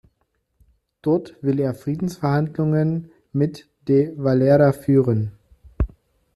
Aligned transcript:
Dort 1.03 1.35
will 1.43 1.59
er 1.59 1.75
Friedensverhandlungen 1.75 3.11
mit 3.33 3.67
de 3.87 4.11
Valera 4.17 4.71
führen. 4.71 5.33